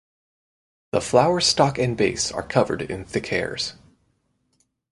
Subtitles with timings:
[0.93, 3.73] The flower stalk and base are covered in thick hairs.